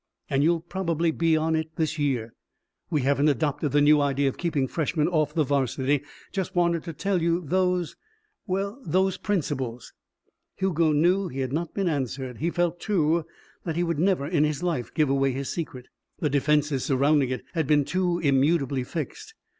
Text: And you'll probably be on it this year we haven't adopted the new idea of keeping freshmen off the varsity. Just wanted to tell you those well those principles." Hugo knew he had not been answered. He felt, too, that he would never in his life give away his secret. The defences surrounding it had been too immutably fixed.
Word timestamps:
And 0.31 0.41
you'll 0.43 0.61
probably 0.61 1.11
be 1.11 1.37
on 1.37 1.55
it 1.55 1.75
this 1.75 1.99
year 1.99 2.33
we 2.89 3.01
haven't 3.03 3.29
adopted 3.29 3.71
the 3.71 3.81
new 3.81 4.01
idea 4.01 4.27
of 4.29 4.37
keeping 4.39 4.67
freshmen 4.67 5.07
off 5.07 5.35
the 5.35 5.43
varsity. 5.43 6.01
Just 6.31 6.55
wanted 6.55 6.83
to 6.85 6.93
tell 6.93 7.21
you 7.21 7.39
those 7.41 7.95
well 8.47 8.81
those 8.83 9.17
principles." 9.17 9.93
Hugo 10.55 10.91
knew 10.91 11.27
he 11.27 11.41
had 11.41 11.53
not 11.53 11.75
been 11.75 11.87
answered. 11.87 12.37
He 12.39 12.49
felt, 12.49 12.79
too, 12.79 13.27
that 13.63 13.75
he 13.75 13.83
would 13.83 13.99
never 13.99 14.25
in 14.25 14.43
his 14.43 14.63
life 14.63 14.91
give 14.91 15.07
away 15.07 15.33
his 15.33 15.49
secret. 15.49 15.85
The 16.17 16.31
defences 16.31 16.83
surrounding 16.83 17.29
it 17.29 17.43
had 17.53 17.67
been 17.67 17.85
too 17.85 18.17
immutably 18.23 18.83
fixed. 18.83 19.35